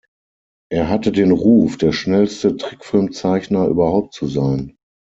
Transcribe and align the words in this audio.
Er 0.71 0.89
hatte 0.89 1.11
den 1.11 1.29
Ruf, 1.31 1.77
der 1.77 1.91
schnellste 1.91 2.57
Trickfilmzeichner 2.57 3.67
überhaupt 3.67 4.15
zu 4.15 4.25
sein. 4.25 4.75